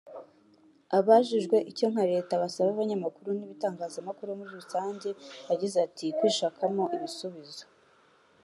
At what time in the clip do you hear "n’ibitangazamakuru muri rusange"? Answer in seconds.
3.33-5.09